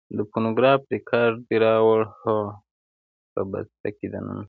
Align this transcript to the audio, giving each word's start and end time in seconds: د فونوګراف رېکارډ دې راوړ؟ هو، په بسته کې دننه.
د 0.15 0.19
فونوګراف 0.29 0.81
رېکارډ 0.93 1.35
دې 1.47 1.57
راوړ؟ 1.65 1.99
هو، 2.21 2.37
په 3.31 3.41
بسته 3.51 3.89
کې 3.97 4.07
دننه. 4.13 4.39